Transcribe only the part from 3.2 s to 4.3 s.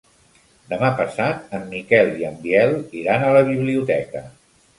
a la biblioteca.